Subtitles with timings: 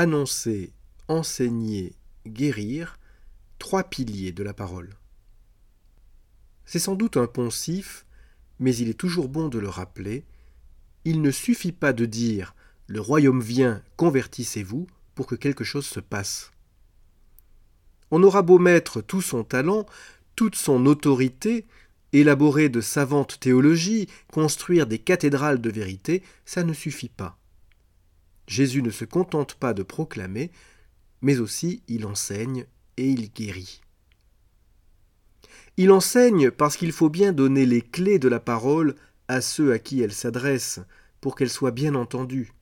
[0.00, 0.72] annoncer,
[1.08, 1.92] enseigner,
[2.26, 2.98] guérir,
[3.58, 4.96] trois piliers de la parole.
[6.64, 8.06] C'est sans doute un poncif,
[8.60, 10.24] mais il est toujours bon de le rappeler.
[11.04, 12.54] Il ne suffit pas de dire
[12.86, 16.50] le royaume vient, convertissez-vous pour que quelque chose se passe.
[18.10, 19.84] On aura beau mettre tout son talent,
[20.34, 21.66] toute son autorité,
[22.14, 27.36] élaborer de savantes théologies, construire des cathédrales de vérité, ça ne suffit pas.
[28.50, 30.50] Jésus ne se contente pas de proclamer,
[31.22, 33.80] mais aussi il enseigne et il guérit.
[35.76, 38.96] Il enseigne parce qu'il faut bien donner les clés de la parole
[39.28, 40.80] à ceux à qui elle s'adresse,
[41.20, 42.52] pour qu'elle soit bien entendue.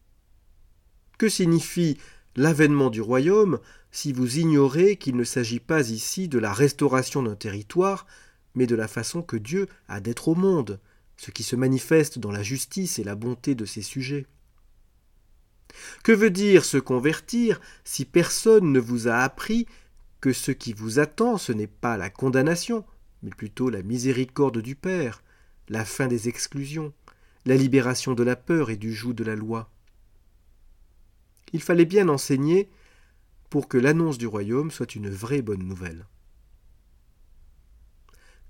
[1.17, 1.97] Que signifie
[2.37, 3.59] l'avènement du royaume
[3.91, 8.07] si vous ignorez qu'il ne s'agit pas ici de la restauration d'un territoire,
[8.55, 10.81] mais de la façon que Dieu a d'être au monde,
[11.17, 14.27] ce qui se manifeste dans la justice et la bonté de ses sujets?
[16.03, 19.67] Que veut dire se convertir si personne ne vous a appris
[20.21, 22.85] que ce qui vous attend ce n'est pas la condamnation,
[23.23, 25.23] mais plutôt la miséricorde du Père,
[25.69, 26.93] la fin des exclusions,
[27.45, 29.71] la libération de la peur et du joug de la loi?
[31.53, 32.69] Il fallait bien enseigner
[33.51, 36.07] pour que l'annonce du royaume soit une vraie bonne nouvelle.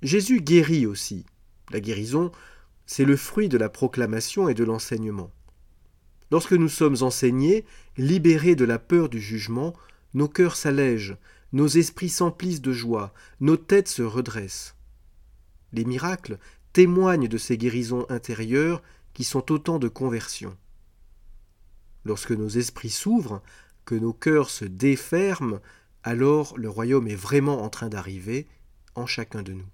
[0.02, 1.26] Jésus guérit aussi.
[1.70, 2.32] La guérison,
[2.86, 5.30] c'est le fruit de la proclamation et de l'enseignement.
[6.30, 7.64] Lorsque nous sommes enseignés,
[7.96, 9.74] libérés de la peur du jugement,
[10.14, 11.16] nos cœurs s'allègent,
[11.52, 14.76] nos esprits s'emplissent de joie, nos têtes se redressent.
[15.72, 16.38] Les miracles
[16.72, 18.82] témoignent de ces guérisons intérieures
[19.14, 20.56] qui sont autant de conversions.
[22.04, 23.42] Lorsque nos esprits s'ouvrent,
[23.84, 25.60] que nos cœurs se déferment,
[26.02, 28.46] alors le royaume est vraiment en train d'arriver
[28.94, 29.66] en chacun de nous.